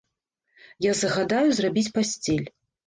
[0.89, 2.47] Я загадаю зрабіць пасцель.